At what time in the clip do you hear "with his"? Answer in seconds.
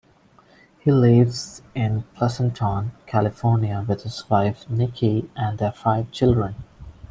3.87-4.27